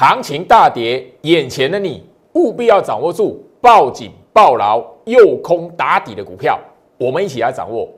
[0.00, 6.56] 行情大跌，眼前的你务必要掌握住抱紧抱牢诱空打底的股票，
[6.96, 7.88] 我们一起来掌握。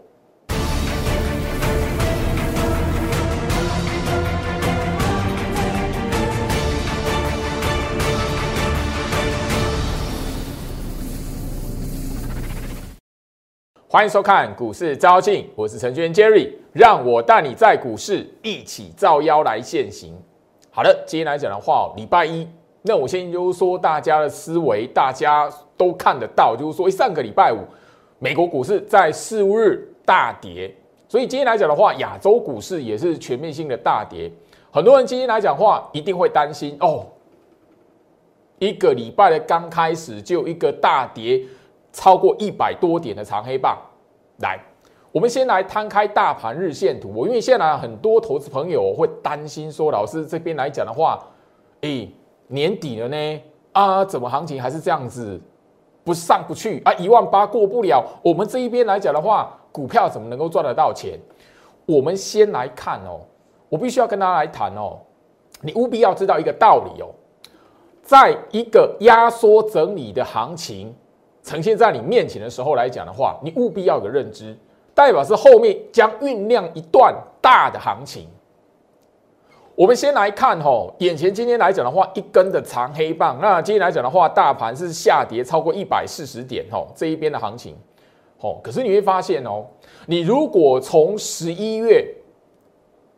[13.86, 20.18] 欢迎收看股市招镜，我是程序员 Jerry，让我带你在股市一起造妖来现行。
[20.70, 22.46] 好的，今天来讲的话，礼拜一，
[22.82, 27.58] 那我先就是说大家的思维，大家都看得到，就是说上个礼拜五，
[28.18, 30.74] 美国股市在四五日大跌，
[31.08, 34.30] 所以今天来讲的话，亚洲股市也是全面性的大跌。
[34.70, 37.06] 很多人今天来讲话，一定会担心哦，
[38.58, 41.42] 一个礼拜的刚开始就一个大跌。
[41.92, 43.76] 超过一百多点的长黑棒，
[44.38, 44.56] 来，
[45.12, 47.26] 我们先来摊开大盘日线图。
[47.26, 51.18] 因为现在很多投资朋友会担心说，老师这边来讲的话，
[51.80, 52.08] 诶，
[52.46, 53.40] 年底了呢，
[53.72, 55.40] 啊，怎么行情还是这样子，
[56.04, 58.04] 不上不去啊，一万八过不了。
[58.22, 61.18] 我们这一边来讲的话，股票怎么能够赚得到钱？
[61.86, 63.20] 我们先来看哦，
[63.68, 64.98] 我必须要跟大家来谈哦，
[65.60, 67.10] 你务必要知道一个道理哦，
[68.02, 70.94] 在一个压缩整理的行情。
[71.42, 74.54] 呈现在你面前的时候来讲的话，你务必要有个认知，
[75.00, 78.26] 代表是后面将酝酿一段大的行情。
[79.74, 83.38] 我们先来看吼，眼前今天来讲的话，一根的长黑棒。
[83.40, 87.74] 那今天来讲的话，大盘是下跌超过一百四十点吼，这一边的行情，
[88.40, 88.60] 哦。
[88.62, 89.64] 可是你会发现哦，
[90.04, 92.06] 你如果从十一月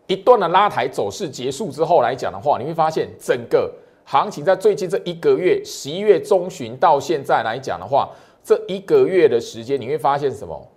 [0.07, 3.69] 一段的拉抬走势结束之后来讲的话，你会发现整个。
[4.05, 8.09] 行情在最近这一个月，十一月中旬到现在来讲的话，
[8.45, 10.69] 这一个月的时间，你会发现什么？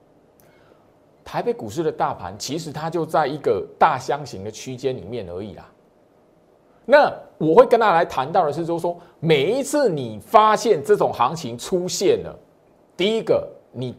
[1.25, 5.69] 台北股市的大盘其实它就在一个大箱型的区间里面而已啦。
[6.85, 12.33] 那我会跟大家来谈到的是，就是说每一次你发现这种行情出现了，
[12.95, 13.95] 第一个，你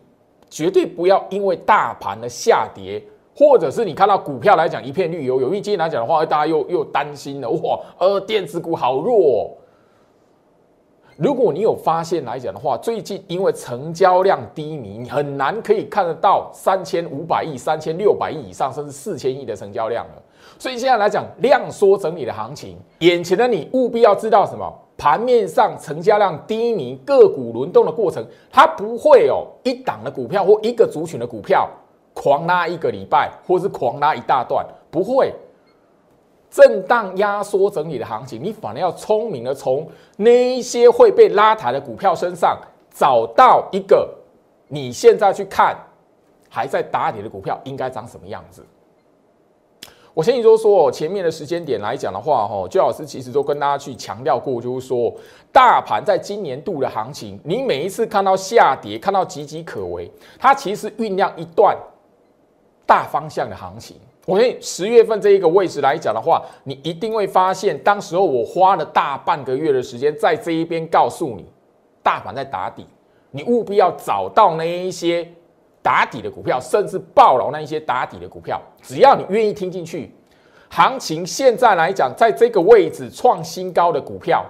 [0.49, 3.03] 绝对不要因为大盘的下跌。
[3.39, 9.55] 或者是你看到股票来讲一片绿油油，因为今天来讲的话，大家又又担心了，哇，呃，电子股好弱。
[11.17, 20.23] 如果你有发现来讲的话，最近因为成交量低迷，你很难可以看得到三千五百亿、三千六百亿以上，甚至四千亿的成交量了。
[20.59, 24.71] 所以现在来讲量缩整理的行情，眼前的你务必要知道什么？
[24.99, 31.69] 盘面上成交量低迷，个股轮动的过程，它不会有一档的股票或一个族群的股票。
[32.13, 35.31] 狂拉一个礼拜，或是狂拉一大段，不会
[36.57, 39.87] 震荡压缩整理的行情，你反而要聪明的从
[40.17, 42.59] 那一些会被拉抬的股票身上
[42.89, 44.09] 找到一个
[44.67, 45.77] 你现在去看
[46.49, 48.65] 还在打底的股票应该长什么样子。
[50.15, 55.15] 我先就说，前面的时间点来讲的话，哈，周老师其实都跟大家去强调过，就是说，
[55.53, 61.77] 大盘在今年度的行情，你每一次看到下跌，看到岌岌可危，它其实酝酿一段。
[62.89, 71.47] 大方向的行情，我跟十月份这一个位置来讲的话，你一定会发现，当时候我花了大半个月的时间在这一边告诉你，
[72.03, 72.85] 大盘在打底，
[73.31, 75.27] 你务必要找到那一些
[75.81, 80.13] 打底的股票，甚至爆牢那一些打底的股票，只要你愿意听进去，
[80.71, 84.45] 行情现在来讲，在这个位置创新高的股票，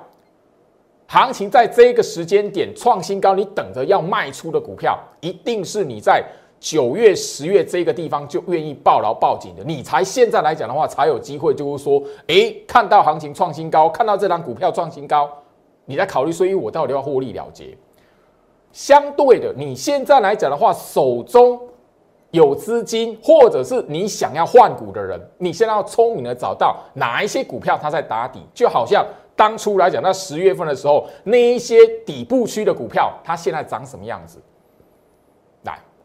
[1.06, 6.24] 行情在这个时间点创新高，你等着要卖出的股票，一定是你在。
[6.58, 15.30] 九月、十月这个地方就愿意抱牢抱紧的，你才现在来讲的话，才有机会，就是说，哎，看到行情创新高，看到这张股票创新高，
[15.84, 17.76] 你在考虑，所以我到底要获利了结。
[18.72, 21.60] 相对的，你现在来讲的话，手中
[22.30, 29.06] 有资金，或者是你想要换股的人，你现在要聪明的找到哪一些股票它在打底，就好像
[29.36, 34.38] 当初来讲，那十月份的时候，那一些底部区的股票，它现在长什么样子？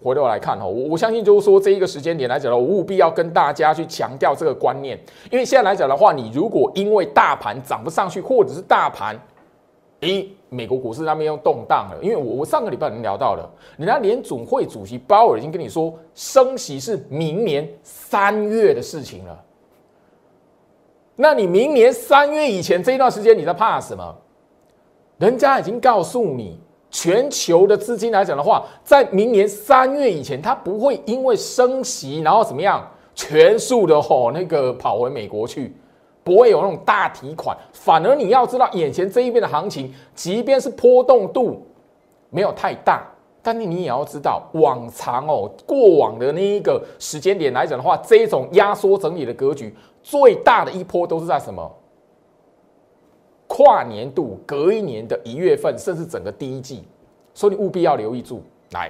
[0.03, 9.15] 回头来看哈，我我相信就是说这一个时间点来讲呢，我务必要跟大家去强调这个观念，因为现在来讲的话，你如果因为大盘涨不上去，或者是大盘，
[9.99, 19.43] 诶，美国股市那边又动荡了，因为我我上个礼拜已经聊到了，人家联总会主席鲍尔已经跟你说，升息是明年三月的事情了，
[21.15, 24.15] 那你明年三月以前这一段时间你在怕什么？
[25.19, 26.59] 人家已经告诉你。
[26.91, 32.85] 全球的资金来讲的话，在明年三月以前，它不会因为升息，然后怎么样，
[33.15, 35.73] 全数的吼那个跑回美国去，
[36.21, 37.57] 不会有那种大提款。
[37.71, 41.65] 反而你要知道，眼前这一边的行情，即便是波动度
[42.29, 43.07] 没有太大，
[43.41, 49.73] 但是你也要知道，往常哦，过往的那一个时间点来讲的话，这种压缩整理的格局，
[50.03, 51.71] 最大的一波都是在什么？
[53.53, 56.85] 跨年度、隔一年的一月份，甚至整个第一季，
[57.33, 58.41] 所以你务必要留意住。
[58.71, 58.89] 来，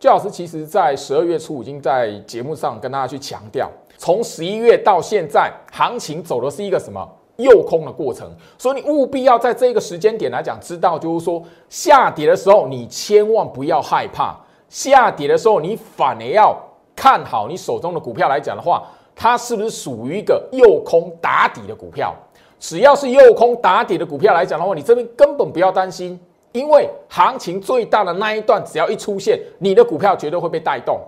[0.00, 8.28] 最老师其实在十二月初已经在节目上跟大家去强调，从十一月到现在，行情走的是一个什么诱空的过程，
[8.58, 14.36] 所以你务必要在这个时间点来讲，知道就是说下跌的时候，你千万不要害怕，
[14.68, 16.58] 下跌的时候你反而要
[16.96, 18.82] 看好你手中的股票来讲的话，
[19.14, 22.12] 它是不是属于一个诱空打底的股票？
[22.62, 26.18] 只要是诱空打底的股票来讲的话，你这边根本不要担心，
[26.52, 31.00] 因为行情最大的那一段只要一出现，你的股票绝对会被带动。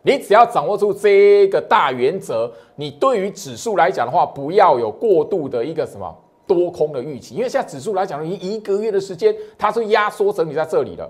[0.00, 11.06] 你只要掌握住这个大原则，你对于指数来讲的话，不要有过度的一个什么多空的预期，因为现在指数来讲，一一个月的时间，它是压缩整理在这里了，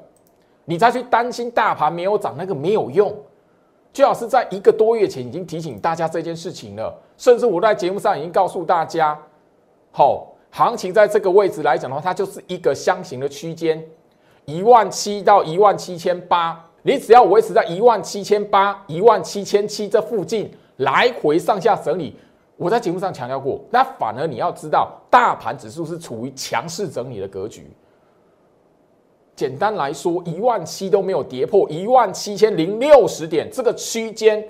[0.65, 3.17] 你再去担心大盘没有涨，那个没有用。
[3.93, 9.17] 最好是在一个多月前已经提醒大家这件事情了，甚至我在节目上已经告诉大家。
[9.91, 13.85] 好，行情在这个位置来讲的话，它就是一个箱型的区间，
[14.45, 22.17] 一万七到一万七千八，你只要维持在一万七千八、一万七千七这附近来回上下整理。
[22.57, 27.71] 我在节目上强调过，那反而你要知道，大盘指数是处于强势整理的格局。
[29.37, 34.45] 简单来说，一万七都没有跌破，一万七千零六十点这个区间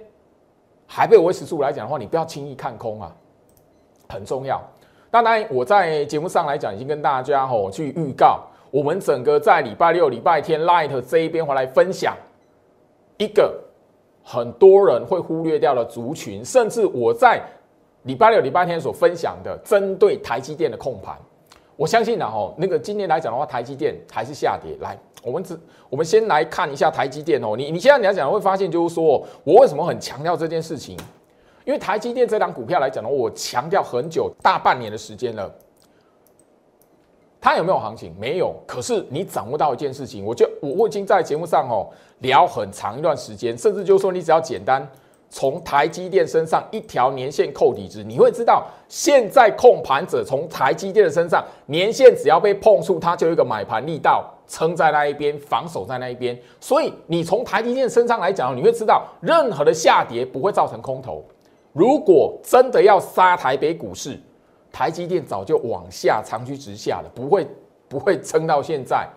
[0.87, 3.15] 还被维持住来讲的话，你不要轻易看空啊，
[4.09, 4.63] 很重要。
[5.11, 8.41] 当然，我在节目上来讲，已经跟大家吼去预告，
[8.71, 12.15] 我们整个在礼拜六、礼拜天 Light 这一边回来分享
[13.17, 13.59] 一个
[14.23, 17.41] 很多人会忽略掉的族群，甚至我在
[18.03, 21.17] 礼拜六、礼拜天所分享的针对台积电的控盘，
[21.75, 24.77] 我相信呢吼，那个今年来讲的话，台积电还是下跌。
[24.81, 25.59] 来，我们只
[25.89, 30.99] 我们先来看一下台积电哦，你你现在你要讲会发现，就是说我为什么很强调这件事情。
[31.69, 35.55] 因为台积电这档股票来讲呢，我强调很久，大半年的时间了，
[37.39, 38.11] 它有没有行情？
[38.19, 38.55] 没有。
[38.67, 41.87] 可是你掌握到一件事情，我就我我已经在节目上哦
[42.21, 44.89] 聊很长一段时间，甚至就是说，你只要简单
[45.29, 56.35] 从台积电身上一条年线扣底值，你会知道，现在控盘者从台积电的身上年线只要被碰触，它就有一个买盘力道撑在那一边，防守在那一边。
[56.61, 61.23] 所以你从台积电身上来讲，你会知道，任何的下跌不会造成空头。
[61.73, 64.19] 如果真的要杀台北股市，
[64.73, 67.47] 台积电早就往下长驱直下了，不会
[67.89, 69.09] 不会撑到现在。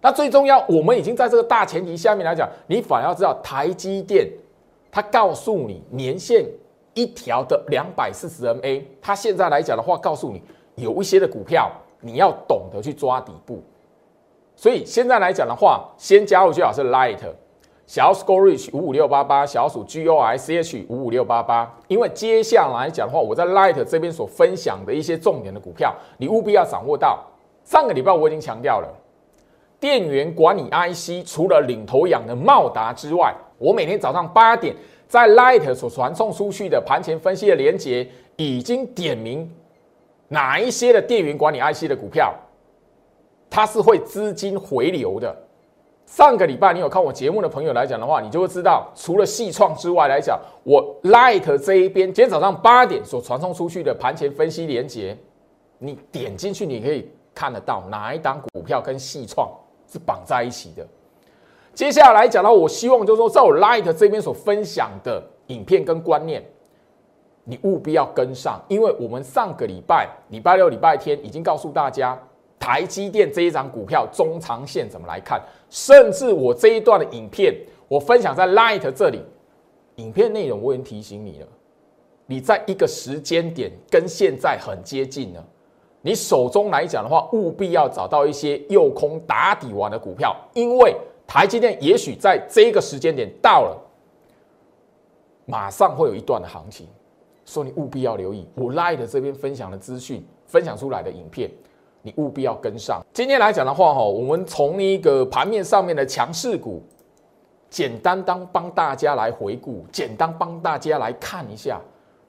[0.00, 4.28] 那最重要，我们已经在这个大前提下面来讲，你反而要知道台积电，
[4.90, 6.44] 它告诉你年限
[6.92, 10.42] 一条的两百四十 MA，它现在来讲的话，告诉你
[10.74, 13.62] 有一些的股票你要懂得去抓底部。
[14.54, 17.18] 所以现在来讲的话，先加入最好是 Light。
[17.86, 21.70] 小鼠 Go Reach 五五六八八，小鼠 G O I C H 五五六八八。
[21.86, 27.22] 因为接下来讲的话，我在 Light 这边所分享的一些重点的股票，你务必要掌握到。
[27.62, 28.88] 上个礼拜我已经强调了，
[29.78, 34.74] 电源管理 IC 除了领头羊的茂达之外，我每天早上八点
[35.06, 39.50] 在 Light 所传送出去的盘前分析的连接，已经点名
[40.28, 42.34] 哪一些的电源管理 IC 的股票，
[43.50, 45.43] 它是会资金回流的。
[46.14, 55.18] 上个礼拜你有看我节目的朋友来讲的话，你就会知道，除了细创之外来讲，我 Light 这一边今天早上八点所传送出去的盘前分析连接，
[55.76, 59.50] 你点进去你可以看得到哪一档股票跟细创
[59.88, 60.86] 是绑在一起的。
[61.74, 66.44] 接下来讲到，我希望就是说，在我 Light 这边所分享的影片跟观念，
[67.42, 72.16] 你务必要跟上，因为我们上个礼拜礼拜六、礼拜天已经告诉大家。
[72.64, 75.38] 台积电这一张股票中长线怎么来看？
[75.68, 77.54] 甚至我这一段的影片，
[77.88, 79.22] 我分享在 Light 这里，
[79.96, 81.46] 影片内容我已经提醒你了。
[82.24, 85.46] 你在一个时间点跟现在很接近了，
[86.00, 93.78] 你手中来讲的话，务必要找到一些诱空打底完的股票，因为台积电也许在这个时间点到了，
[95.44, 96.88] 马上会有一段的行情，
[97.44, 101.50] 所以你务必要留意我 Light 这边分享的资讯，分享出来的影片。
[102.04, 103.02] 你务必要跟上。
[103.14, 106.82] 今天来讲的话，哈，我们从一个盘面上面的强势股，
[107.70, 111.80] 简单当帮大家来回顾，简单帮大家来看一下，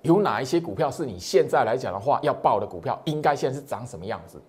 [0.01, 4.41] 有哪一些股票是你现在来讲的话要报的股票，应该现在是长什么样子？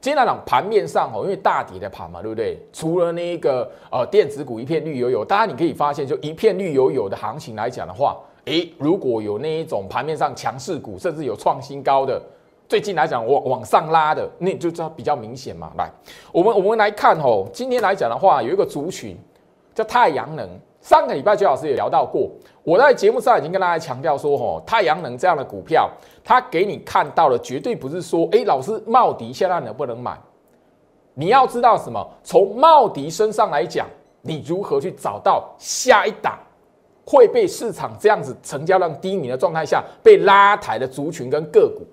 [0.00, 2.56] 今天来讲盘面上，哦，因为大底的盘嘛，对不对？
[2.72, 12.22] 除了那个呃电子股一片绿油油，当然你可以发现，就一片绿油油的行情来讲的话，诶，如果有那一种盘面上强势股，甚至有创新高的。
[12.72, 15.70] 最近来讲，往往上拉的，那就知道比较明显嘛。
[15.76, 15.92] 来，
[16.32, 19.14] 我们我们来看哦，今天来讲的话，有一个族群
[19.74, 20.48] 叫太阳能。
[20.80, 22.30] 上个礼拜，周老师也聊到过，
[22.64, 25.86] 我在节目上已经跟大家强调说，吼，太阳能这样的股票，
[26.24, 30.18] 它给你看到的绝对不是说，哎，老师茂迪现在能不能买？
[31.12, 32.02] 你要知道什么？
[32.24, 33.86] 从茂迪身上来讲，
[34.22, 36.38] 你如何去找到下一档
[37.04, 41.84] 会被市场这样子成交量低迷的状态下被拉抬的族群跟个股？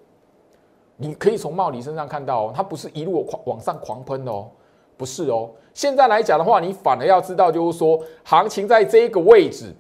[1.02, 4.48] 你可以从茂迪身上看到哦，它不是一路狂往上狂喷的哦，
[4.98, 5.50] 不是哦。
[5.74, 9.74] 现在来讲的话，你反而要知道，就是说行情在这个位置，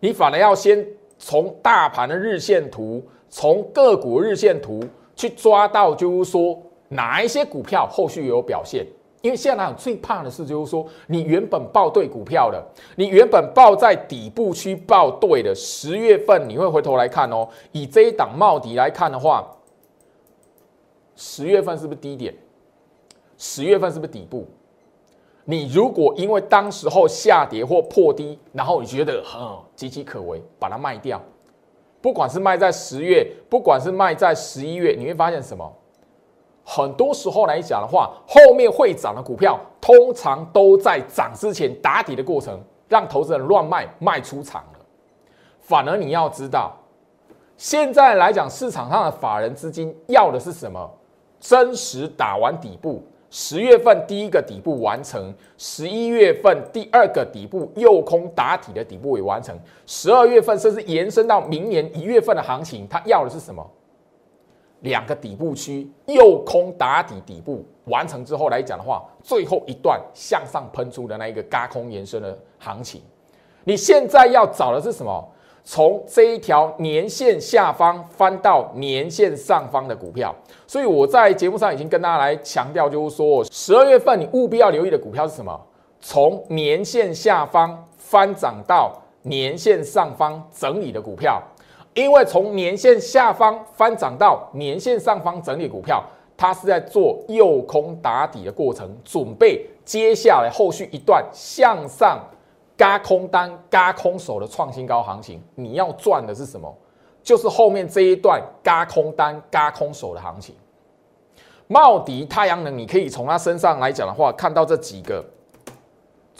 [0.00, 0.84] 你反而要先
[1.18, 4.82] 从大盘的日线图，从个股日线图
[5.14, 6.60] 去抓到，就是说。
[6.90, 8.82] 哪一些股票后续有表现？
[9.20, 12.64] 因为现在最怕的是，就是说你原本报对股票的，
[12.96, 17.46] 你原本报在底部区报对的，十月份你会回头来看哦。
[17.72, 19.46] 以这一档帽底来看的话，
[21.20, 22.32] 十月份是不是低点？
[23.36, 24.46] 十月份是不是底部？
[25.44, 29.40] 你如果因为当时候下跌或破低，然后你觉得很
[29.76, 31.20] 岌岌可危，把它卖掉，
[32.00, 35.74] 不管是卖在十月，不管是卖在十一月，你会发现什么？
[36.64, 44.78] 很多时候来讲的话，后面会涨的股票，通常都在涨之前打底的过程，让投资人乱卖，卖出场了。
[45.58, 46.76] 反而你要知道，
[47.56, 50.88] 现在来讲市场上的法人资金要的是什么？
[51.40, 63.64] 真实打完底部，十月份第一个底部完成，十一月份第二个底部右空打底的底部也完成，十二月份甚至延伸到明年一月份的行情，它要的是什么？
[64.80, 73.02] 两个底部区右空打底底部完成之后来讲的话，最后一段向上喷出的那一个嘎空延伸的行情，
[73.64, 75.28] 你现在要找的是什么？
[75.70, 80.34] 从这一条年线下方翻到年线上方的股票。
[80.66, 85.60] 所以我在节目上已经跟大家来强调，就是说十二月份你务必要留意的股票是什么？
[86.00, 91.38] 从年线下方翻涨到年线上方整理的股票。
[91.92, 96.02] 因为从年线下方翻涨到年线上方整理股票，
[96.34, 102.18] 它是在做右空打底的过程，准备接下来后续一段向上
[102.78, 105.42] 嘎空单、嘎空手的创新高行情。
[105.54, 106.74] 你要赚的是什么？
[107.22, 110.54] 就是后面这一段嘎空单、嘎空手的行情。
[111.66, 115.22] 茂迪太阳能，你可以从它身上来讲的话，看到这几个。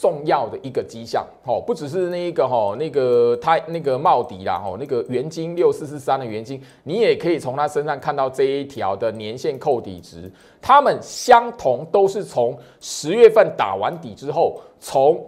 [0.01, 15.21] 重要的一个迹象，哦，不只是那一个哈，那个它那个茂迪啦，哦，那个元金六四四三的元金，你也可以从它身上看到这一条的年线扣底值，它们相同，都是从十月份打完底之后，从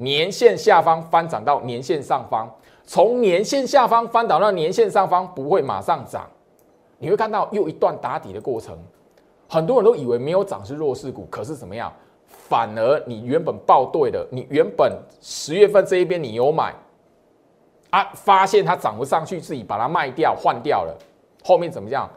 [0.00, 2.48] 年线下方翻涨到年线上方，
[2.84, 6.30] 从年线下方翻涨到年线上方，不会马上涨，
[6.98, 8.78] 你会看到又一段打底的过程，
[9.48, 11.92] 很多人都以为没有涨是弱势股，可是怎么样？
[12.28, 16.72] 反而你原本报对的，你原本十月份这一边你有买
[17.90, 20.96] 啊，发现它涨不上去，自己把它卖掉换掉了，
[21.42, 22.08] 后面怎么样？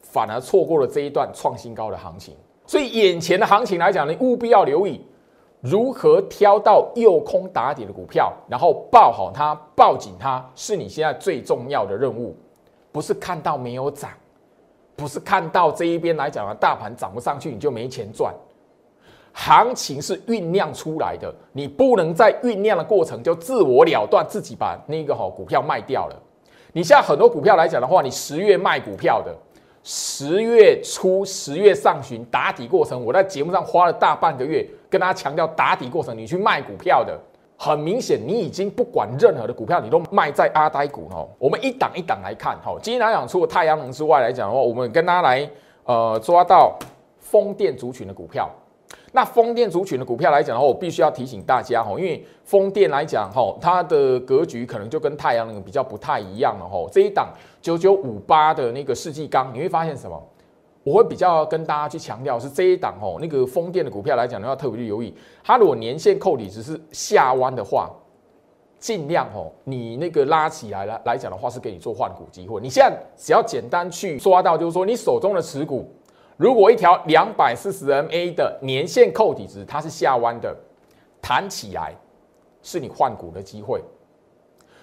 [0.00, 2.34] 反而错过了这一段创新高的行情。
[2.66, 5.04] 所以眼前的行情来讲，你务必要留意
[5.64, 12.36] 如何挑到右空打底的股票，然后抱好它，抱紧它，是你现在最重要的任务。
[12.92, 14.10] 不是看到没有涨，
[14.94, 18.34] 不是看到这一边来讲的大盘涨不上去，你就没钱赚。
[19.32, 26.22] 行情是酝酿出来的，你不能在酝酿的过程就自我了断，自己把那个好股票卖掉了。
[26.74, 29.34] 你现在很多股票来讲的话，你十月卖股票的，
[29.82, 37.18] 十月初、十月上旬打底过程，我在节目上花了大半个月跟大家强调打底过程，你去卖股票的，
[37.58, 41.28] 很明显你已经不管任何的股票，你都卖在阿呆股哦。
[41.36, 45.50] 我们一档一档来看，哈，今天来讲除了太阳能之外来讲的话，我们跟大家来
[45.82, 46.78] 呃抓到
[47.18, 48.48] 风电族群的股票。
[49.10, 56.86] 那风电族群的股票来讲的话，我必须要提醒大家哈，因为风电来讲哈，它的格局可能就跟太阳能比较不太一样了哈。
[56.92, 60.22] 这一档九九五八的那个世纪钢，你会发现什么？
[60.84, 65.12] 我会比较跟大家去强调是这一档哦，那个风电的股票来讲，的话特别去留意，
[65.42, 67.90] 它如果年线扣底只是下弯的话，
[68.78, 72.60] 尽量哦，你那个拉起来了来讲的话，是给你做换股机会。
[72.60, 75.90] 你现在只要简单去抓到，就是说你手中的持股。
[76.36, 80.54] 如果一条两百四十 MA 的年线扣底值它是下弯的，
[81.22, 81.94] 弹起来
[82.60, 83.80] 是你换股的机会。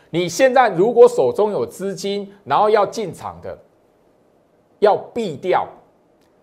[0.09, 3.57] 你现在如果手中有资金，然后要进场的，
[4.79, 5.67] 要避掉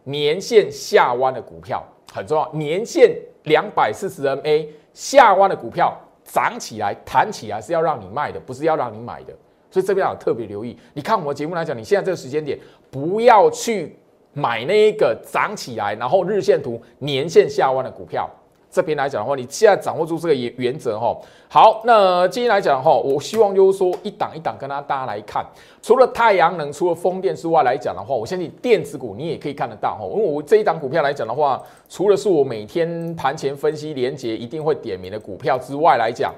[0.08, 2.50] 年线下弯的股票很重要。
[2.52, 9.32] 年线两百四十 MA 下弯的股票涨起来弹起来是要让你卖的，不是要让你买的。
[9.70, 10.76] 所以这边要特别留意。
[10.94, 12.58] 你看我们节目来讲，你现在这个时间点
[12.90, 13.96] 不要去。
[14.34, 18.28] 买那一个涨起来，然后日线图年线下弯的股票，
[18.70, 21.16] 这边来讲的话，你现在掌握住这个原原则哈。
[21.48, 25.42] 好，那今天来讲哈，我希望就是说一档一档跟大家来看，
[25.80, 30.04] 除了太阳能、除了风电之外来讲的话，我相信电子股你也可以看得到哈。
[30.04, 36.34] 因为我这一档股票来讲的话，除了是我每天盘前分析连接一定会点名的股票之外来讲，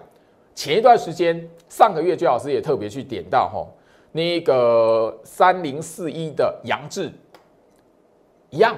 [0.55, 3.67] 前一段时间上个月最老师也特别去点到哈，
[4.13, 7.11] 那个三零四一的杨志
[8.51, 8.77] 一样，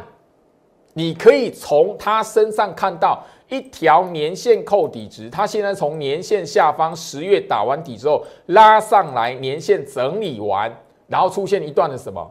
[0.95, 3.23] 你可以从他身上看到。
[3.53, 10.75] 一条年线扣底值，它现在从年线下方十月打完底之后拉上来，年线整理完，
[11.07, 12.27] 然后出现一段的什么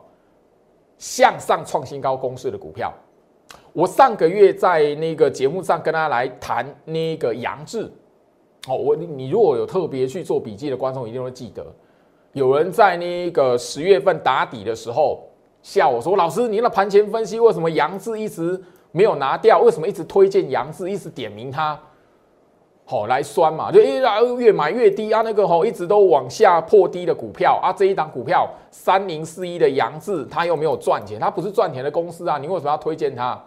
[0.97, 2.91] 向上创新高公式的股票。
[3.71, 7.83] 我上个月在那个节目上跟大家来谈那个杨志，
[8.67, 11.63] 哦，我你如果有特别去做笔记的观众一定会记得，
[12.33, 15.21] 有人在那个十月份打底的时候
[15.61, 18.59] 笑我说：“老师，您的盘前分析为什么杨志一直？”
[18.91, 21.79] 没有拿掉，为什么一直推荐杨志，一直点名他，
[22.85, 23.71] 好来酸嘛？
[23.71, 24.01] 就一
[24.37, 33.41] 越买越低啊，那个吼一直都往下破低的股票啊，这一档股票三零四一的杨志，他又没有赚钱，他不是赚钱的公司啊，你为什么要推荐他？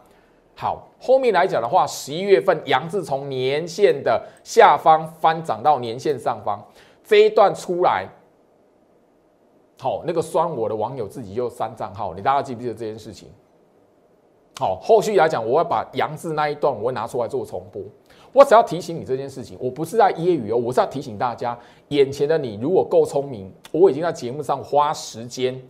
[0.56, 6.64] 好，后面来讲的话，十一月份杨志从年线的下方翻涨到年线上方，
[7.04, 8.06] 这一段出来，
[9.80, 13.28] 好，那个酸我的网友自己又删账号，你大家记不记得这件事情？
[14.58, 17.82] 好，后续来讲，我要把杨志那一段我会拿出来做重播。
[18.32, 21.56] 我只要提醒你这件事情，我不是在揶揄哦，我是要提醒大家，
[21.88, 25.61] 眼前的你如果够聪明，我已经在节目上花时间、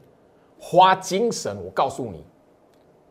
[0.59, 2.25] 花精神，我告诉你，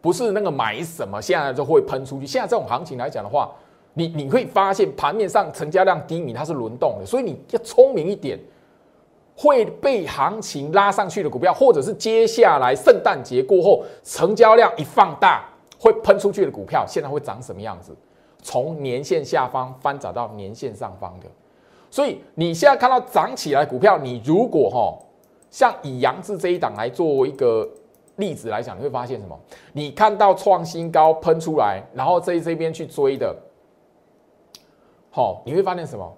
[0.01, 2.25] 不是那个买什么现在就会喷出去。
[2.25, 3.51] 现在这种行情来讲的话，
[3.93, 8.39] 你你会发现盘面上成交量低迷，它是轮动的，所以你要聪明一点，
[9.35, 15.47] 会被行情拉上去的股票，或者是接下来圣诞节过后成交量一放大。
[15.83, 17.93] 会喷出去的股票，现在会长什么样子？
[18.41, 21.27] 从年线下方翻涨到年线上方的，
[21.91, 24.97] 所以你现在看到涨起来股票，你如果哈，
[25.49, 27.69] 像以杨志这一档来做一个
[28.15, 29.37] 例子来讲，你会发现什么？
[29.73, 33.35] 你看到创新高喷出来，然后在这边去追的，
[35.11, 36.17] 好，你会发现什么？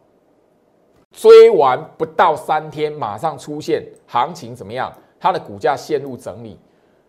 [1.11, 4.93] 追完不到三天，马上出现行情怎么样？
[5.19, 6.59] 它的股价陷入整理。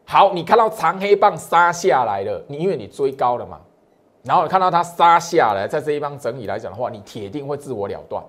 [0.09, 3.59] 好，你看到长黑棒杀下来了，你因为你追高了嘛，
[4.23, 8.23] 然后你看到它杀下来，在这一帮整理来讲的话，你铁定会自我了断。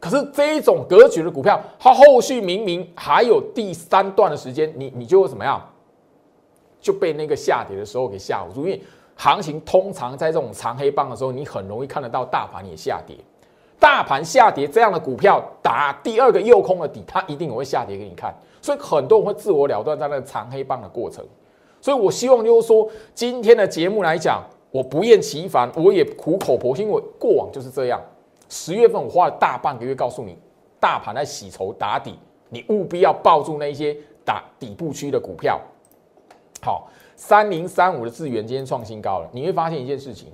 [0.00, 5.64] 可是这一种格局的股票，它后续明明还有第三段的时间，你你就会怎么样？
[6.80, 8.82] 就被那个下跌的时候给吓唬住，因为
[9.14, 13.16] 行情通常在这种长黑棒的时候，你很容易看得到大盘也下跌。
[13.78, 18.34] 大盘下跌这样的股票打第二个右空的底，它一定也会下跌给你看。
[18.66, 21.24] 所以很多人会自我了断在那个长黑棒的过程，
[21.80, 28.02] 所以我希望就是说，今天的节目来讲，我不厌其烦，我也苦口婆心，我过往就是这样。
[28.48, 30.36] 十月份我花了大半个月告诉你，
[30.80, 35.60] 大盘在洗筹打底，你务必要抱住那些打底部区的股票。
[36.60, 40.32] 好，三零三五的资源今天创新高了，你会发现一件事情：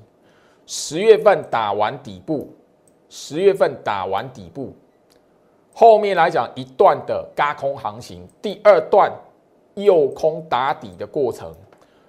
[0.65, 2.49] 十月份打完底部，
[3.11, 4.73] 十月份打完底部。
[5.75, 9.11] 后面来讲一段的嘎空行情，第二段
[9.75, 11.51] 右空打底的过程，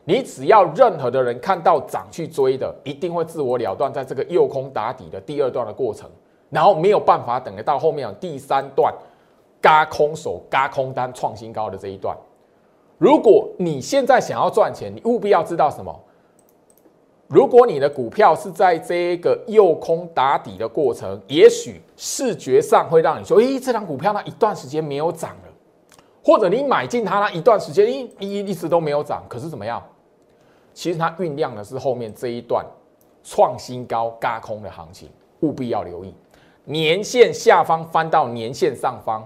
[0.04, 6.10] 你只要任何的人看到涨去追的，一定会自我了断，在这个右空打底的第二段的过程，
[6.50, 8.94] 然后没有办法等得到后面第三段
[9.62, 12.16] 嘎空手嘎空单创新高的这一段。
[12.98, 15.98] 如果你现在想要赚钱，你务必要知道什么？
[17.28, 25.52] 如果你的股票是在这个右空打底的过程，也许视觉上会让你说：“诶，这张股票呢一段时间没有涨了。”
[26.24, 29.24] 或者你买进它那一段时间，一一一直都没有涨。
[29.28, 29.82] 可是怎么样？
[30.74, 32.66] 其实它酝酿的是后面这一段
[33.24, 35.10] 创新高、嘎空的行情，
[35.42, 36.14] 务必要留意。
[36.66, 39.26] 年线下方翻到年线上方，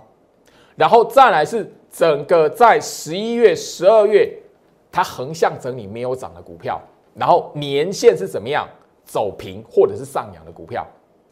[0.76, 4.32] 然后再来是整个在十一月、十二月
[4.92, 6.82] 它横向整理没有涨的股票。
[7.18, 8.68] 然后年限是怎么样
[9.04, 10.86] 走平或者是上扬的股票？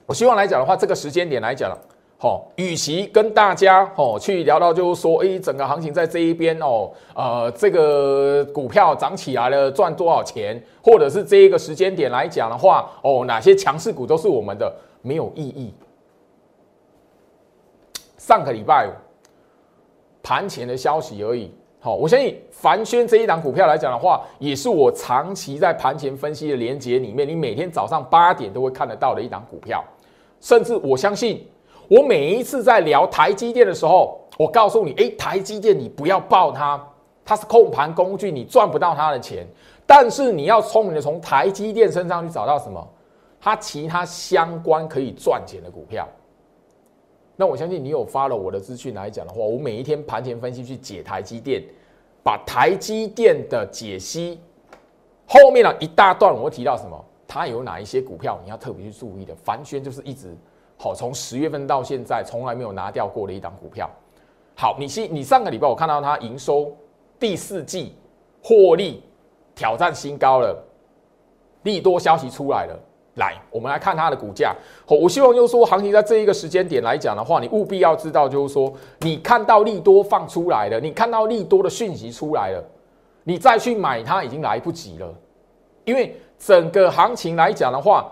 [0.08, 1.76] 我希望来讲的话，这个时间点来讲，
[2.18, 15.74] 好，与其跟大家哦去聊到就是说，哎，整个行情在这一边哦，呃，这个股票涨起来了，赚多少钱，或者是这一个时间点来讲的话，哦，哪些强势股都是我们的，没有意义。
[18.18, 18.90] 上个礼拜
[20.24, 21.52] 盘前的消息而已。
[21.86, 29.86] 好，我相信凡轩这一档股票来讲的话，也是我长期在盘前分析的连接里面，你每天早上八点都会看得到的一档股票。
[30.42, 31.48] 甚至我相信，
[31.88, 36.84] 我每一次在聊台积电的时候，我告诉你，诶，台积电你不要抱它，
[37.24, 39.48] 它是控盘工具，你赚不到它的钱。
[39.86, 42.84] 但是你要聪明的从台积电身上去找到什么？
[43.40, 46.08] 它其他相关可以赚钱的股票。
[47.36, 51.62] 那我相信你有发了我的资讯来讲的话，我每一天盘前分析去解台积电，
[52.24, 54.40] 把台积电的解析
[55.28, 57.06] 后面的一大段，我会提到什么？
[57.28, 59.36] 它有哪一些股票你要特别去注意的？
[59.36, 60.34] 凡轩就是一直
[60.78, 63.90] 好，从十月份到现在从来没有拿掉过的一档股票。
[64.56, 66.74] 好，你先，你上个礼拜我看到它营收
[67.20, 67.96] 第四季
[68.42, 69.04] 获利
[69.54, 70.64] 挑战新高了，
[71.64, 72.80] 利多消息出来了。
[73.16, 74.56] 来，我们来看它的股价。
[74.86, 82.64] 好，我希望就是说，行情在这一个时间点来讲的话，你务必要知道，就是说，你看到利多放出来了，你看到利多的讯息出来了，
[83.24, 85.14] 你再去买它已经来不及了。
[85.86, 88.12] 因为整个行情来讲的话，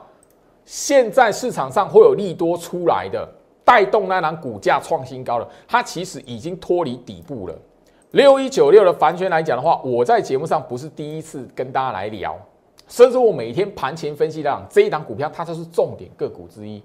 [0.63, 3.27] 现在市场上会有利多出来的，
[3.65, 7.55] 带动那档股价创新高了，它其实已经脱离底部了。
[8.11, 12.37] 六一九六的凡轩来讲的话，我在节目上不是第一次跟大家来聊。
[12.87, 16.83] 甚至我每天盘前分析的这一档股票，它就是重点个股之一。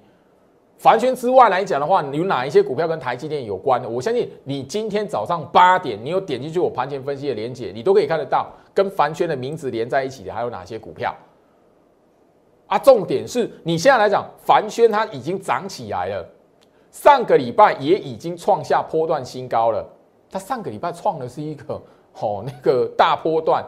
[0.79, 3.89] 凡轩之外来讲的话，有哪一些股票跟台积电有关的？
[3.89, 11.13] 我相信你今天早上八点，你有点进去我盘前分析的连接，你都可以看得到跟凡轩的名字连在一起的还有哪些股票。
[12.69, 16.25] 啊，重点是你现在来讲，凡轩它已经涨起来了，
[16.93, 19.85] 上个礼拜也已经创下波段新高了。
[20.31, 21.83] 它上个礼拜创的是一个
[22.21, 23.65] 哦那个大波段。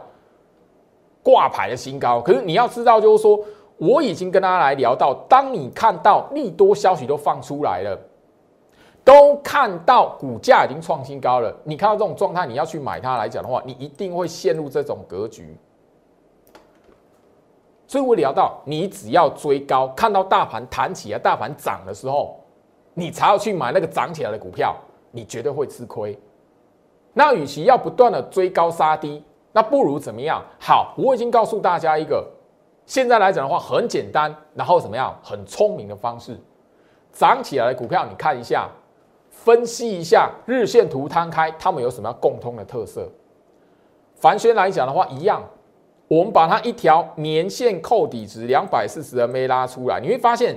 [1.23, 3.39] 挂牌的新高，可是你要知道，就是说，
[3.77, 7.99] 我已经跟大家来聊到，当你看到利多消息都放出来了，
[9.03, 15.55] 都看到股价已经创新高了，你看到这种状态，你要去买它来讲的话，你一定会陷入这种格局。
[17.85, 22.39] 所以我聊到，你只要追高，看到大盘弹起来、大盘涨的时候，
[22.93, 24.75] 你才要去买那个涨起来的股票，
[25.11, 26.17] 你绝对会吃亏。
[27.13, 29.23] 那与其要不断的追高杀低。
[29.53, 30.43] 那不如怎么样？
[30.59, 32.25] 好，我已经告诉大家一个，
[32.85, 35.17] 现在来讲的话很简单，然后怎么样？
[35.21, 36.39] 很聪明的方式，
[37.11, 38.69] 涨起来的股票，你看一下，
[39.29, 43.09] 分析一下日线图摊开，它们有什么共通的特色？
[44.15, 45.43] 凡轩来讲的话，一样，
[46.07, 50.55] 我们把它一条年线扣底值两百四十 MA 拉出来，你会发现，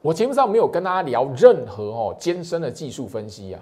[0.00, 3.60] 我节目上没有跟大家聊任何哦艰深的技术分析啊。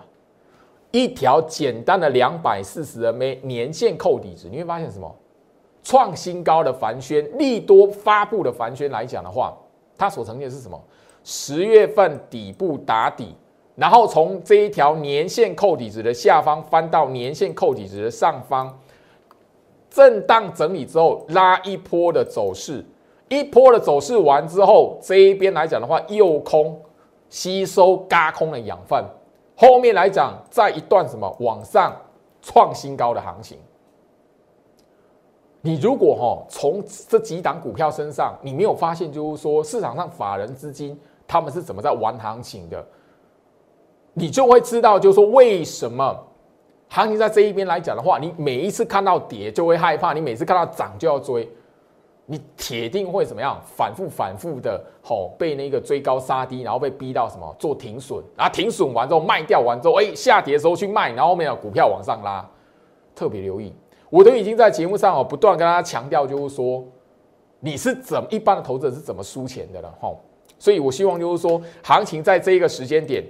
[0.91, 5.15] 一条简单的两百四十 MA 年线扣底值，你会发现什么？
[5.83, 9.57] 创新高的凡轩利多发布的凡轩来讲的话，
[9.97, 10.79] 它所呈现的是什么？
[11.25, 13.35] 十月份底部打底，
[13.77, 18.79] 然后从这一条年线扣底值的下方翻到年线扣底值的上方，
[19.89, 22.85] 震荡整理之后拉一波的走势，
[23.29, 26.79] 一波的走势完之后，这一边来讲的话，右空
[27.29, 29.03] 吸收嘎空的养分。
[29.61, 31.95] 后面来讲，在一段什么往上
[32.41, 33.59] 创新高的行情，
[35.61, 42.83] 你如果哈从这几档股票身上，你没有发现，就是说市场上法人资金他们是怎么在玩行情的，
[44.15, 46.19] 你就会知道，就是说为什么
[46.89, 51.47] 行情在这一边来讲的话，你每一次看到跌就会害怕，你每次看到涨就要追。
[52.31, 53.61] 你铁定会怎么样？
[53.65, 62.49] 反复反复的吼，被那个追高杀低，然后被逼到什么做停损，然后停损完之后卖掉完之后，哎，下跌的时候去卖，然后后面股票往上拉，
[63.17, 63.75] 特别留意。
[64.11, 66.85] 我都已经在节目上哦，不断跟大家强调，就是说
[67.59, 70.21] 你是怎一般的投资者是怎么输钱的了吼。
[70.57, 73.25] 所以我希望就是说，行情在这一个时间点，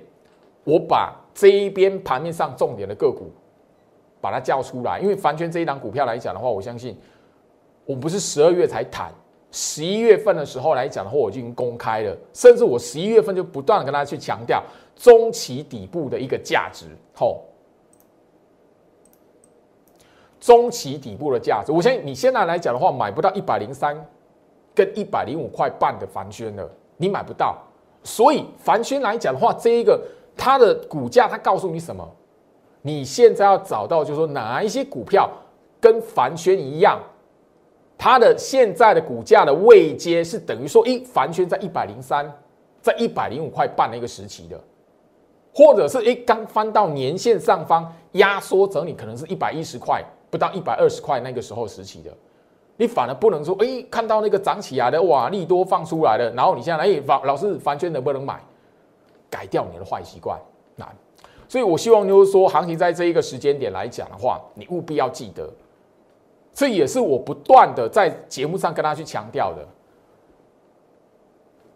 [0.62, 3.30] 我把这一边盘面上重点的个股
[4.20, 6.94] 把它叫出来，因为凡圈这一档股票来讲的话，我相信。
[7.84, 9.12] 我不是十二月才谈，
[9.50, 14.62] 十一月份的时候来讲的话，我已经公开了，甚至我十一月份就不断的跟大家去强调
[14.94, 17.42] 中期底部的一个价值，吼，
[20.38, 23.96] 中期底部的价值，我相信你现在来讲的话，买不到一百零三
[24.74, 27.58] 跟一百零五块半的凡轩了，你买不到，
[28.04, 30.00] 所以凡轩来讲的话，这一个
[30.36, 32.08] 它的股价，它告诉你什么？
[32.82, 35.28] 你现在要找到，就是说哪一些股票
[35.80, 37.00] 跟凡轩一样。
[38.02, 42.32] 它的现在的股价的位阶是等于说，一凡圈在一百零三，
[42.80, 44.58] 在一百零五块半的一个时期的，
[45.54, 52.10] 或者是一刚翻到年线上方压缩整理，可能是一百一十块不到一百二十块那个时候时期的，
[52.78, 58.40] 你反而不能说，哎，看到那个涨起来的哇，利多放出来了，然后你现在哎，老老师凡圈能不能买？
[59.28, 60.40] 改掉你的坏习惯，
[60.74, 60.88] 难。
[61.46, 65.46] 所以我希望就是说，行情在这一个时间点来讲的话，你务必要记得。
[66.52, 69.66] 这也是我不断的在节目上跟他去强调的。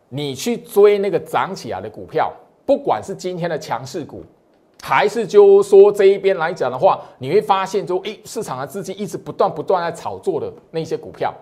[0.09, 2.33] 你去追那个涨起来的股票，
[2.65, 4.23] 不管是今天的强势股，
[4.81, 11.35] 还是就说这一边来讲的话，你会发现，就诶，市场的资金一直不断不断在炒作的那些股票，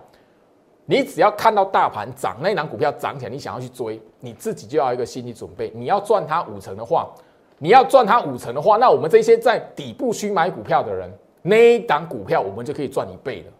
[0.85, 5.71] 你只要看到大盘涨，那档股票涨起来，你想要去追，你自己就要一个心理准备。
[5.75, 7.07] 你要赚它五成的话，
[7.59, 11.11] 你要赚它五成的话，那我们这些在底部区买股票的人，
[11.43, 13.51] 那一档股票我们就可以赚一倍了。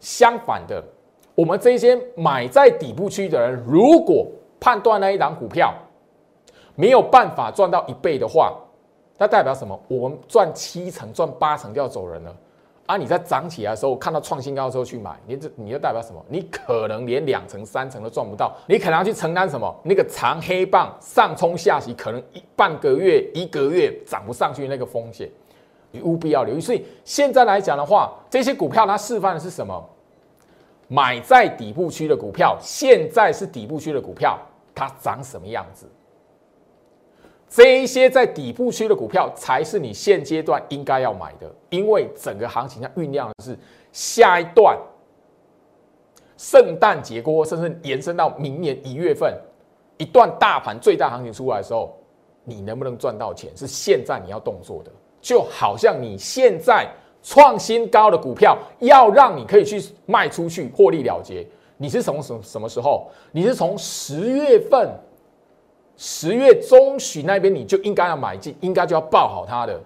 [0.00, 0.84] 相反的，
[1.34, 4.26] 我们这些买在底部区的人，如果
[4.60, 5.72] 判断那一档股票
[6.74, 8.54] 没有办法赚到一倍的话，
[9.16, 9.80] 那代表什么？
[9.88, 12.36] 我们赚七成、赚八成就要走人了。
[12.86, 12.96] 啊！
[12.96, 16.24] 你在涨起来的时候看到创新高的时候去买，你这你就代表什么？
[16.26, 19.74] 你可能连两成、三成都赚不到，你可能要去承担什么？
[19.82, 25.28] 那个长黑棒上冲下洗，可能一半个月、一个月涨不上去那个风险，
[25.90, 26.60] 你务必要留意。
[26.60, 29.88] 所以现在来讲的话，这些股票它示范的是什么？
[30.90, 34.38] 买在底部区的股票，现在是底部区的股票，
[34.74, 35.86] 它长什么样子？
[37.50, 43.58] 这一些在底部区的股票才是你现阶段应该要买的，因为整个行情它酝酿的是
[43.92, 44.78] 下一段
[46.36, 49.34] 圣诞节过后，甚至延伸到明年一月份
[49.96, 51.98] 一段大盘最大行情出来的时候，
[52.44, 54.90] 你能不能赚到钱，是现在你要动作的。
[55.20, 56.88] 就好像你现在
[57.22, 63.08] 创新高的股票，要让你可以去卖出去获利了结，你是从什么什么时候？
[63.32, 64.88] 你是从十月份。
[66.00, 69.80] 十月中旬那边你就应该要买进，应该就要报好它的。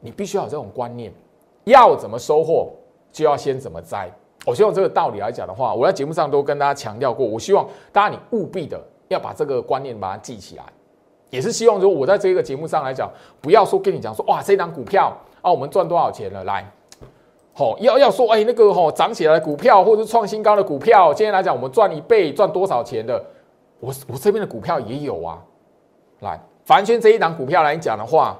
[0.00, 1.12] 你必须要有这种观念，
[1.64, 2.72] 要怎么收获
[3.12, 4.10] 就要先怎么栽。
[4.46, 7.26] 我希望这个道理来讲的话，我在节目上都跟大家强调过。
[7.26, 10.64] 我希望大家你务必的要把这个观念把它记起来，
[11.30, 13.10] 也是希望说我在这个节目上来讲，
[13.40, 16.64] 不要说跟你讲说哇这张股票啊我们赚多少钱了来，
[17.52, 23.22] 好要要说哎那个吼涨起来的股票或者是创新高的股票，今天来讲我们赚一倍赚多少钱的。
[23.78, 25.42] 我我这边的股票也有啊，
[26.20, 28.38] 来凡轩这一档股票来讲的话，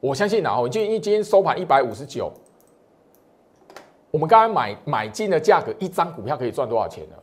[0.00, 2.30] 我相信然后就因为今天收盘一百五十九，
[4.10, 7.16] 我们刚才买买进的价格，一张股票可以赚多少钱呢？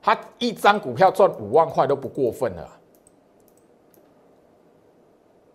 [0.00, 2.66] 他一张股票赚五万块都不过分了。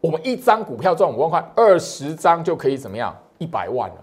[0.04, 3.16] 我们一张股票赚五万块，二十张就可以怎么样？
[3.38, 3.96] 一百万了。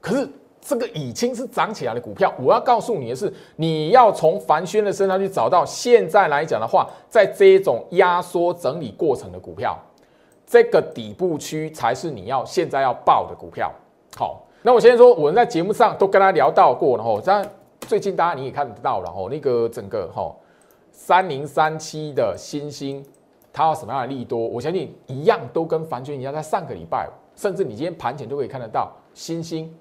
[0.00, 0.28] 可是。
[0.60, 9.78] 这个已经是涨起来的股票，我要告诉你的是，你要从凡轩的身上去找到现在来讲的话，在这一种压缩整理过程的股票，
[10.44, 13.72] 这个底部区才是你要现在要报的股票。
[14.16, 17.48] 好，那我先说，我们在节目上都跟他聊到过了吼，但
[17.82, 20.36] 最近大家你也看得到了吼，那个整个吼
[20.92, 23.02] 三零三七的新兴，
[23.58, 24.38] 它有什么样的利多？
[24.38, 29.74] 我相信一样都跟凡轩一样，在上个礼拜，甚至你今天盘前都可以看得到新兴。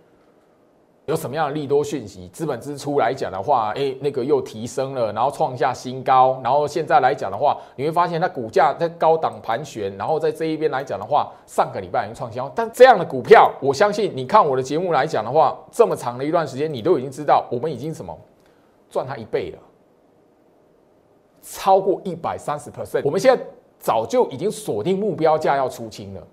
[1.05, 2.27] 有什么样的利多讯息？
[2.29, 12.51] 资本支出来讲的话，哎，那个又提升了，然后创下新高，然后现在来讲的话，你会发现它股价在高档盘旋，然后在这一边来讲的话，上个礼拜已经创新高。
[12.55, 18.17] 但这样的股票，我相信你看我的节目来讲的话，这么长的一段时间，你都已经知道，我们已经什么
[18.89, 19.59] 赚它一倍了，
[21.43, 23.03] 超过一百三十 percent。
[23.05, 23.41] 我们现在
[23.79, 26.27] 早就已经锁定目标价要出清了，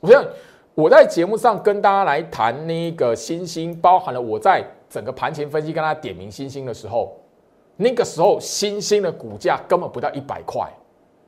[0.00, 0.24] 我想。
[0.74, 7.14] 我在节目上跟大家来谈那个新兴，包含了我在整个盘前分析跟大家点名新兴的时候，
[7.76, 10.66] 那个时候新兴的股价根本不到一百块。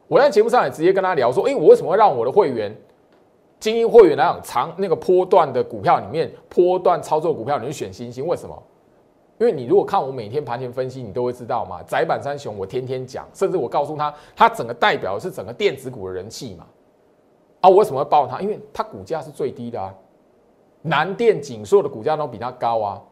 [0.08, 2.74] 我在节目上也直接跟他聊说，哎，我为什么让我的会员、
[3.60, 8.26] 精英会员来讲长那个波段的股票里面，波段操作股票，你就选新兴？
[8.26, 8.62] 为什么？
[9.38, 11.82] 因为你如果看我每天盘前分析，你都会知道嘛。
[11.82, 16.64] 窄板三雄，我天天讲，甚至我告诉他，它整个代表的是整个电子股的人气嘛。
[17.60, 18.40] 啊，我为什么会报它？
[18.40, 19.92] 因为它股价是最低的啊，
[20.82, 23.02] 南电、景硕的股价都比它高啊。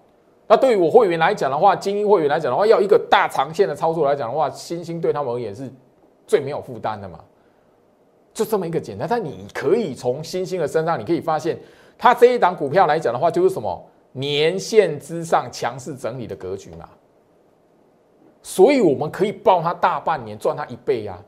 [0.47, 5.69] 那对于我会员来讲的话，精英会员来讲的话，要一个大长线的操作来讲的话，新兴对他们而言是
[6.27, 7.19] 最没有负担的嘛。
[8.35, 11.59] 就这么一个简单，但你可以从新兴的身上，你可以发现，
[11.99, 16.89] 它这一档股票来讲的话，就是什么年线之上强势整理的格局嘛。
[18.43, 21.19] 所以我们可以报它大半年，赚它一倍呀。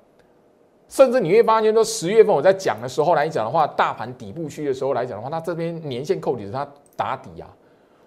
[0.89, 7.49] 甚至你会发现，说十月份我在讲的时候来讲的话，大盘底部区的时候来讲的话，它这边年线扣底是它打底啊。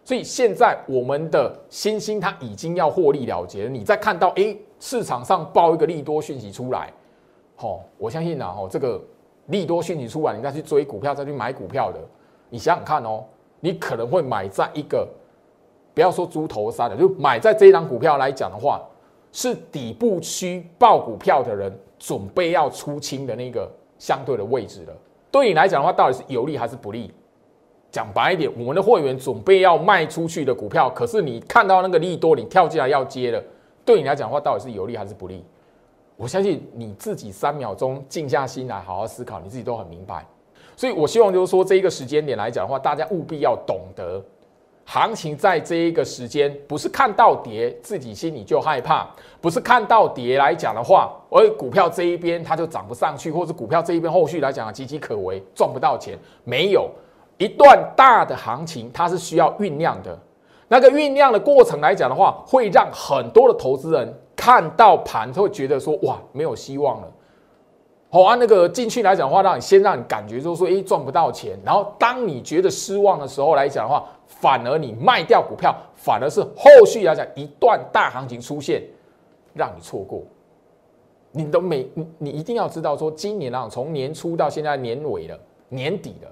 [0.03, 3.67] 所以现在我们的新兴它已经要获利了结。
[3.67, 6.93] 你再看到哎，市场上报一个利多讯息出来，
[7.55, 9.01] 好，我相信啊，哦，这个
[9.47, 11.99] 利多讯息出来，你再去追股票，再去买股票的，
[12.49, 13.25] 你想想看哦，
[13.59, 15.07] 你可能会买在一个
[15.93, 18.81] 不要说猪头山的，就买在这一张股票来讲的话，
[19.31, 21.71] 是底部区爆股票的人。
[21.99, 23.67] 准备要出清的那个
[23.97, 24.93] 相对的位置了，
[25.31, 27.11] 对你来讲的话，到底是有利还是不利？
[27.89, 33.43] 讲白一点，我们的会员准备要卖出去的股票，可是你看到那个利多，你跳进来要接了，
[33.83, 35.43] 对你来讲的话，到底是有利还是不利？
[36.17, 40.23] 我相信你自己三秒钟静下心来好好思考，你自己都很明白。
[40.77, 44.23] 所以我希望就是说，这一个时间点来讲的话，大家务必要懂得
[44.85, 49.07] 行情在这一个时间，不是看到跌自己心里就害怕，
[49.41, 56.15] 不是看到跌来讲的话，而股票这一边它就涨不上去，或者股票这一边后续来讲岌岌可危，赚不到钱。
[56.43, 56.89] 没有
[57.39, 60.17] 一段大的行情，它是需要酝酿的。
[60.67, 67.07] 那个酝酿的过程来讲的话，会让很多的投资人看到盘，会觉得说哇，没有希望了。
[68.09, 71.59] 好啊，那个进去来讲的话，让你先让你感觉就是说，哎，赚不到钱。
[71.65, 78.81] 然后当你觉得失望的时候来讲的话，反而你卖掉股票，反而是后续来讲一段大行情出现，
[79.53, 80.23] 让你错过。
[81.31, 86.31] 你都每你你一定要知道说，今年啊，从年初到现在年尾了，年底了，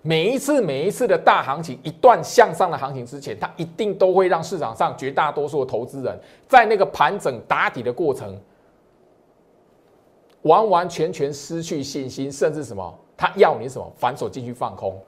[0.00, 8.38] 每一次每一次的大行情，一段向上的行情之前，它一定都会让市场上绝大多数的投资人在那个盘整打底的过程。
[10.42, 12.98] 完完全全失去信心，甚至什么？
[13.16, 13.92] 他要你什么？
[13.96, 15.00] 反手进去放空。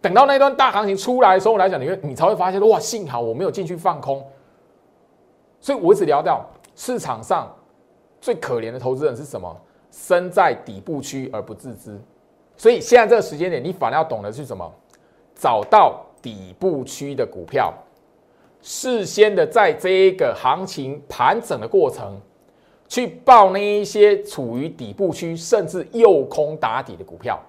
[0.00, 4.24] 等到那段大行情出来的时候来讲，你会你才会发现，哇，幸好我没有进去放空。
[5.60, 6.44] 所以我一直聊到
[6.74, 7.48] 市场上
[8.20, 9.56] 最可怜的投资人是什么？
[9.90, 12.00] 身在底部区而不自知。
[12.56, 14.70] 所以现在这个时间点，你反而要懂得是什么？
[15.34, 17.72] 找到底部区的股票，
[18.60, 22.20] 事先的在这一个行情盘整的过程。
[22.92, 27.40] 去报那一些处于底部区，甚至右空打底的股票。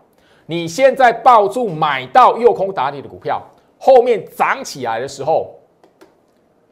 [0.46, 3.42] 你现在抱住买到右空打底的股票，
[3.78, 5.54] 后面涨起来的时候，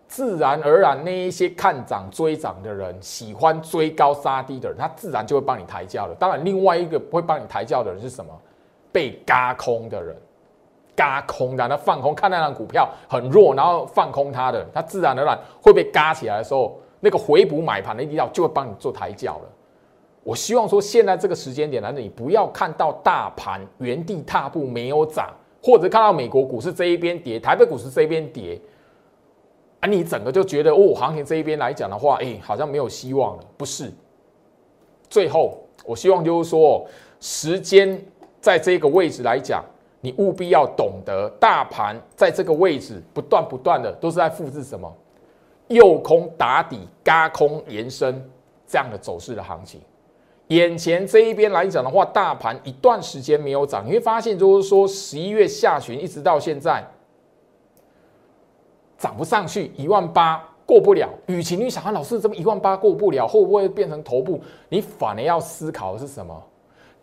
[0.07, 6.15] 自然而然那一些看涨追涨的人，喜欢追高杀低的人，他自然就会帮你抬轿了。
[6.17, 8.31] 当然，另外一个不会帮你抬轿的人是什么？
[8.89, 10.15] 被嘎空的人，
[10.95, 16.79] 嘎空的，那放空看那张股票很弱，然后放空它的，他自然而然会被嘎起来的时候。
[17.01, 19.49] 那个回补买盘的力道就会帮你做抬轿了。
[20.23, 25.33] 我希望说，现在这个时间点来，你不要看到大盘原地踏步没有涨，
[25.63, 28.61] 或者看到美国股市这一边跌，台北股市这一边跌，
[29.79, 33.43] 啊，你整个就觉得哦，行情这一边来讲的话，哎，好像没有希望了。
[33.57, 33.91] 不是，
[35.09, 36.85] 最后我希望就是说，
[37.19, 37.99] 时间
[38.39, 39.65] 在这个位置来讲，
[40.01, 44.95] 你务必要懂得，大盘在这个位置不断不断的都是在复制什么？
[45.67, 48.29] 右空打底，嘎空延伸，
[48.67, 49.79] 这样的走势的行情，
[50.47, 56.85] 眼前这一边来讲的话，大盘一段时间没有涨，你会发现就是说，十一月下旬一直到现在
[58.97, 61.09] 涨不上去，一万八过不了。
[61.27, 64.41] 与其你想老师这么一万八过不了，会不会变成头部？
[64.67, 66.43] 你反而要思考的是什么？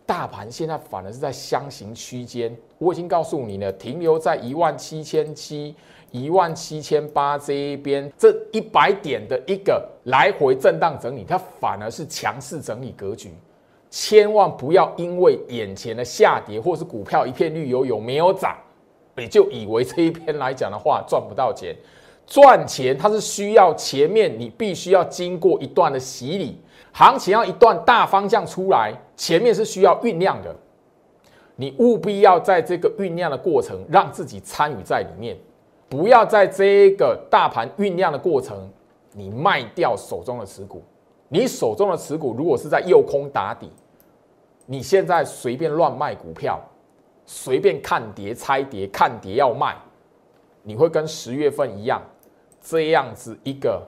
[0.05, 5.75] 大盘现在反而是在箱型区间，我已经告诉你了，停留在一万七千七。
[6.11, 13.33] 一万七千八这一边，这一百点的一个来回震荡整理，它反而是强势整理格局。
[13.89, 18.55] 千万不要因为眼前的下跌，或是股票一片绿油油没有涨，
[19.15, 21.75] 你就以为这一边来讲的话赚不到钱。
[22.27, 30.55] 赚钱它是需要前面你必须要经过一段的洗礼，行情要一段大方向出来，前面是需要酝酿的。
[31.55, 35.35] 你务必要在这个酝酿的过程，让自己参与在里面。
[35.89, 38.69] 不要在这个大盘酝酿的过程，
[39.13, 40.83] 你卖掉手中的持股。
[41.27, 43.71] 你手中的持股如果是在右空打底，
[44.67, 46.59] 你现在随便乱卖股票，
[47.25, 49.75] 随便看跌猜跌，看跌要卖，
[50.61, 52.01] 你会跟十月份一样，
[52.61, 53.81] 这样子一个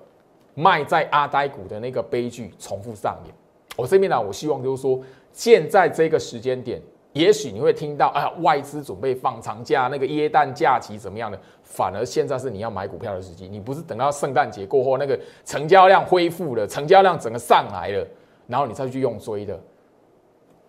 [0.55, 3.33] 卖在阿呆股的那个悲剧重复上演。
[3.75, 4.99] 我这边呢，我希望就是说，
[5.31, 6.81] 现在这个时间点。
[7.13, 11.37] 也许你会听到啊，外资准备放长假，那个耶诞假期怎么样的？
[11.61, 18.07] 反而现在是你要买股票的时机，你不是等到圣诞节过后，那个成交量恢复了，成交量整个上来了，
[18.47, 19.59] 然后你再去用追的，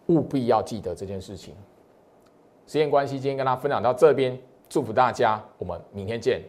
[0.07, 1.55] 务必要记得这件事情。
[2.67, 4.37] 时间关系，今天跟大家分享到这边，
[4.69, 6.41] 祝福大家，我们明天见。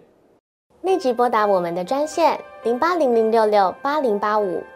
[0.81, 4.61] 立即拨打我们的专线零八零零六六八零八五。